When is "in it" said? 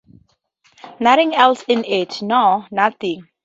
1.67-2.23